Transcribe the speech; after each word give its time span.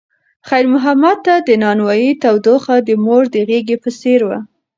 خیر 0.47 0.65
محمد 0.73 1.17
ته 1.25 1.33
د 1.47 1.49
نانوایۍ 1.63 2.09
تودوخه 2.21 2.75
د 2.87 2.89
مور 3.03 3.23
د 3.33 3.37
غېږې 3.47 3.77
په 3.83 3.89
څېر 3.99 4.19
وه. 4.27 4.39